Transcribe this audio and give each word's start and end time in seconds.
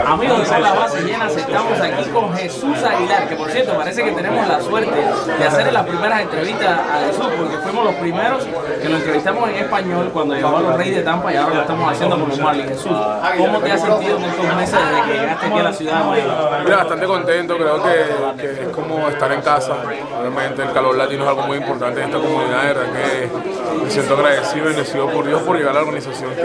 Amigos 0.00 0.40
de 0.40 0.46
Son 0.46 0.62
las 0.62 0.74
Bases 0.74 1.04
Llenas, 1.04 1.36
estamos 1.36 1.80
aquí 1.80 2.04
con 2.10 2.34
Jesús 2.34 2.82
Aguilar, 2.82 3.28
que 3.28 3.36
por 3.36 3.50
cierto 3.50 3.76
parece 3.76 4.02
que 4.02 4.12
tenemos 4.12 4.48
la 4.48 4.60
suerte 4.60 4.90
de 5.38 5.44
hacer 5.44 5.72
las 5.72 5.86
primeras 5.86 6.22
entrevistas 6.22 6.80
a 6.80 7.06
Jesús, 7.06 7.26
porque 7.36 7.56
fuimos 7.58 7.84
los 7.84 7.94
primeros 7.96 8.46
que 8.80 8.88
lo 8.88 8.96
entrevistamos 8.96 9.50
en 9.50 9.56
español 9.56 10.10
cuando 10.12 10.34
llegó 10.34 10.56
a 10.56 10.62
los 10.62 10.76
Reyes 10.76 10.96
de 10.96 11.02
Tampa 11.02 11.32
y 11.32 11.36
ahora 11.36 11.54
lo 11.56 11.60
estamos 11.62 11.92
haciendo 11.92 12.18
con 12.18 12.28
los 12.30 12.38
Marlins. 12.38 12.68
Jesús, 12.68 12.96
¿cómo 13.36 13.60
te 13.60 13.72
has 13.72 13.80
sentido 13.82 14.16
en 14.16 14.24
estos 14.24 14.56
meses 14.56 14.78
desde 14.78 15.02
que 15.02 15.20
llegaste 15.20 15.46
aquí 15.46 15.58
a 15.58 15.62
la 15.62 15.72
ciudad 15.72 15.98
de 15.98 16.04
Miami? 16.04 16.64
Mira, 16.64 16.76
bastante 16.76 17.06
contento, 17.06 17.56
creo 17.56 17.82
que, 17.82 18.42
que 18.42 18.62
es 18.62 18.68
como 18.68 19.08
estar 19.08 19.32
en 19.32 19.42
casa. 19.42 19.76
Obviamente 20.18 20.62
el 20.62 20.72
calor 20.72 20.96
latino 20.96 21.24
es 21.24 21.28
algo 21.28 21.42
muy 21.42 21.58
importante 21.58 22.00
en 22.00 22.06
esta 22.08 22.18
comunidad, 22.18 22.62
de 22.62 22.68
verdad 22.68 22.92
que 22.92 23.82
me 23.84 23.90
siento 23.90 24.14
agradecido 24.14 24.64
y 24.64 24.68
bendecido 24.68 25.08
por 25.08 25.26
Dios 25.26 25.42
por 25.42 25.56
llegar 25.56 25.72
a 25.72 25.74
la 25.74 25.80
organización 25.80 26.30
que, 26.34 26.42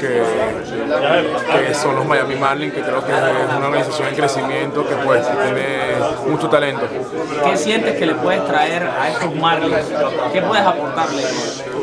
que, 0.00 0.22
que 0.62 1.74
son 1.74 1.96
los 1.96 2.06
Miami 2.06 2.36
Marlins, 2.36 2.74
que 2.74 2.80
creo 2.80 3.04
que 3.04 3.12
es 3.12 3.56
una 3.56 3.66
organización 3.66 4.08
en 4.08 4.14
crecimiento, 4.14 4.86
que 4.86 4.94
pues 4.96 5.22
tiene 5.26 5.94
mucho 6.28 6.48
talento. 6.48 6.82
¿Qué 7.44 7.56
sientes 7.56 7.96
que 7.96 8.06
le 8.06 8.14
puedes 8.14 8.46
traer 8.46 8.82
a 8.82 9.08
estos 9.08 9.34
Marlins? 9.34 9.86
¿Qué 10.32 10.42
puedes 10.42 10.64
aportarle? 10.64 11.22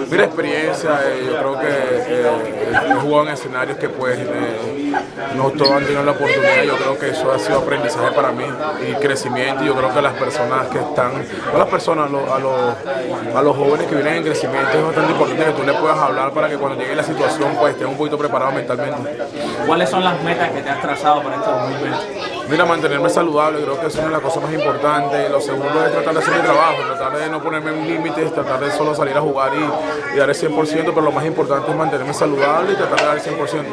Mira, 0.09 0.23
experiencia, 0.23 0.99
eh, 1.05 1.25
yo 1.25 1.37
creo 1.37 1.59
que 1.59 1.67
eh, 1.67 2.89
he 2.89 2.93
jugado 2.95 3.27
en 3.27 3.33
escenarios 3.33 3.77
que 3.77 3.89
pues 3.89 4.17
eh, 4.17 4.93
no 5.35 5.49
todos 5.51 5.71
han 5.71 5.83
tenido 5.83 6.03
la 6.03 6.11
oportunidad, 6.11 6.63
yo 6.63 6.77
creo 6.77 6.97
que 6.97 7.09
eso 7.09 7.31
ha 7.31 7.39
sido 7.39 7.59
aprendizaje 7.59 8.11
para 8.15 8.31
mí 8.31 8.45
y 8.89 8.93
crecimiento, 8.95 9.63
y 9.63 9.67
yo 9.67 9.75
creo 9.75 9.93
que 9.93 10.01
las 10.01 10.13
personas 10.13 10.67
que 10.67 10.79
están, 10.79 11.11
no 11.51 11.57
las 11.57 11.67
personas, 11.67 12.07
a 12.07 12.09
los, 12.09 12.29
a 12.29 12.39
los, 12.39 13.35
a 13.35 13.41
los 13.41 13.55
jóvenes 13.55 13.87
que 13.87 13.95
vienen 13.95 14.15
en 14.15 14.23
crecimiento 14.23 14.77
es 14.77 14.83
bastante 14.85 15.11
importante 15.11 15.45
que 15.45 15.51
tú 15.51 15.63
le 15.63 15.73
puedas 15.73 15.97
hablar 15.97 16.31
para 16.31 16.49
que 16.49 16.57
cuando 16.57 16.79
llegue 16.79 16.95
la 16.95 17.03
situación 17.03 17.55
pues 17.59 17.73
estés 17.73 17.87
un 17.87 17.97
poquito 17.97 18.17
preparado 18.17 18.51
mentalmente. 18.53 19.17
¿Cuáles 19.65 19.89
son 19.89 20.03
las 20.03 20.21
metas 20.23 20.51
que 20.51 20.61
te 20.61 20.69
has 20.69 20.81
trazado 20.81 21.21
para 21.21 21.35
este 21.35 21.49
2020? 21.49 22.36
Mira, 22.49 22.65
mantenerme 22.65 23.09
saludable, 23.09 23.61
creo 23.61 23.79
que 23.79 23.87
es 23.87 23.95
una 23.95 24.05
de 24.05 24.11
las 24.11 24.21
cosas 24.21 24.43
más 24.43 24.53
importantes. 24.53 25.29
Lo 25.29 25.41
segundo 25.41 25.85
es 25.85 25.91
tratar 25.91 26.13
de 26.13 26.19
hacer 26.19 26.33
mi 26.35 26.41
trabajo, 26.41 26.77
tratar 26.87 27.17
de 27.17 27.29
no 27.29 27.43
ponerme 27.43 27.71
en 27.71 27.87
límites, 27.87 28.33
tratar 28.33 28.59
de 28.61 28.71
solo 28.71 28.95
salir 28.95 29.17
a 29.17 29.21
jugar 29.21 29.51
y, 29.53 30.15
y 30.15 30.17
dar 30.17 30.29
el 30.29 30.35
100%, 30.35 30.83
pero 30.85 31.01
lo 31.01 31.11
más 31.11 31.25
importante 31.25 31.71
es 31.71 31.77
mantenerme 31.77 32.13
saludable 32.13 32.71
y 32.71 32.75
tratar 32.75 32.99
de 32.99 33.05
dar 33.05 33.17
el 33.17 33.23
100%. 33.23 33.65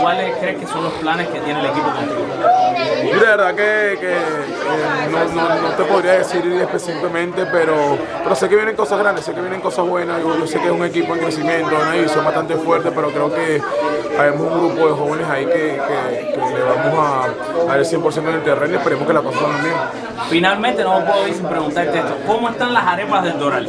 ¿Cuáles 0.00 0.36
crees 0.36 0.60
que 0.60 0.66
son 0.66 0.84
los 0.84 0.92
planes 0.94 1.26
que 1.28 1.40
tiene 1.40 1.58
el 1.58 1.66
equipo 1.66 1.90
contigo? 1.90 2.53
De 3.14 3.26
verdad 3.26 3.54
que, 3.54 3.98
que, 4.00 4.12
eh, 4.12 5.08
no, 5.10 5.24
no, 5.34 5.62
no, 5.62 5.68
te 5.70 5.84
podría 5.84 6.12
decir 6.12 6.44
específicamente, 6.46 7.46
pero, 7.46 7.98
pero 8.22 8.34
sé 8.34 8.48
que 8.48 8.56
vienen 8.56 8.74
cosas 8.74 8.98
grandes, 8.98 9.24
sé 9.24 9.32
que 9.32 9.40
vienen 9.40 9.60
cosas 9.60 9.86
buenas. 9.86 10.20
Yo, 10.20 10.38
yo 10.38 10.46
sé 10.46 10.58
que 10.58 10.66
es 10.66 10.72
un 10.72 10.84
equipo 10.84 11.14
en 11.14 11.20
crecimiento, 11.20 11.76
una 11.76 11.92
división 11.92 12.24
bastante 12.24 12.56
fuerte, 12.56 12.90
pero 12.90 13.10
creo 13.10 13.32
que 13.32 13.62
hay 14.18 14.30
un 14.30 14.48
grupo 14.48 14.88
de 14.88 14.92
jóvenes 14.94 15.28
ahí 15.28 15.46
que, 15.46 15.52
que, 15.52 16.32
que 16.32 16.54
le 16.54 16.62
vamos 16.62 16.98
a 16.98 17.66
dar 17.66 17.78
el 17.78 17.84
100% 17.84 18.18
en 18.18 18.34
el 18.34 18.42
terreno 18.42 18.74
y 18.74 18.76
esperemos 18.76 19.06
que 19.06 19.12
la 19.12 19.22
cosa 19.22 19.38
salga 19.38 19.62
bien. 19.62 19.74
Finalmente, 20.28 20.82
no 20.82 21.04
puedo 21.04 21.28
ir 21.28 21.34
sin 21.34 21.46
preguntarte 21.46 21.98
esto. 21.98 22.16
¿Cómo 22.26 22.48
están 22.48 22.74
las 22.74 22.84
arepas 22.84 23.24
del 23.24 23.38
Doral? 23.38 23.68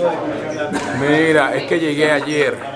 Mira, 1.00 1.56
es 1.56 1.64
que 1.68 1.80
llegué 1.80 2.12
ayer. 2.12 2.75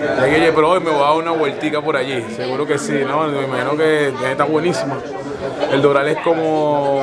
Pero 0.00 0.70
hoy 0.70 0.80
me 0.80 0.90
voy 0.90 1.00
a 1.00 1.08
dar 1.08 1.16
una 1.16 1.32
vueltica 1.32 1.82
por 1.82 1.96
allí. 1.96 2.24
Seguro 2.34 2.66
que 2.66 2.78
sí, 2.78 3.00
¿no? 3.06 3.26
Me 3.26 3.44
imagino 3.44 3.76
que 3.76 4.12
está 4.30 4.44
buenísima. 4.44 4.96
El 5.72 5.82
Doral 5.82 6.08
es 6.08 6.18
como 6.18 7.00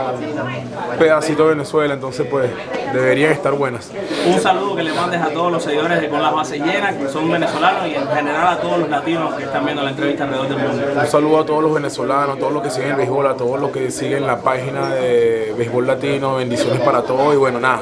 pedacito 0.99 1.43
de 1.43 1.49
Venezuela, 1.49 1.93
entonces 1.93 2.27
pues 2.29 2.49
deberían 2.93 3.31
estar 3.31 3.53
buenas. 3.53 3.91
Un 4.25 4.39
saludo 4.39 4.75
que 4.75 4.83
le 4.83 4.93
mandes 4.93 5.21
a 5.21 5.29
todos 5.29 5.51
los 5.51 5.63
seguidores 5.63 6.01
de 6.01 6.09
Con 6.09 6.21
las 6.21 6.33
Bases 6.33 6.59
Llenas, 6.59 6.95
que 6.95 7.07
son 7.07 7.31
venezolanos, 7.31 7.87
y 7.87 7.95
en 7.95 8.07
general 8.07 8.47
a 8.47 8.57
todos 8.59 8.79
los 8.79 8.89
latinos 8.89 9.33
que 9.35 9.43
están 9.43 9.63
viendo 9.65 9.83
la 9.83 9.91
entrevista 9.91 10.25
alrededor 10.25 10.49
del 10.49 10.57
mundo. 10.59 10.83
Un 10.99 11.07
saludo 11.07 11.39
a 11.39 11.45
todos 11.45 11.63
los 11.63 11.73
venezolanos, 11.73 12.35
a 12.35 12.39
todos 12.39 12.53
los 12.53 12.63
que 12.63 12.69
siguen 12.69 12.91
el 12.91 12.95
béisbol, 12.97 13.27
a 13.27 13.35
todos 13.35 13.59
los 13.59 13.71
que 13.71 13.91
siguen 13.91 14.27
la 14.27 14.41
página 14.41 14.89
de 14.89 15.53
Béisbol 15.57 15.87
Latino, 15.87 16.35
bendiciones 16.35 16.81
para 16.81 17.03
todos 17.03 17.33
y 17.33 17.37
bueno, 17.37 17.59
nada, 17.59 17.81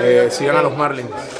eh, 0.00 0.28
sigan 0.30 0.56
a 0.56 0.62
los 0.62 0.76
Marlins. 0.76 1.08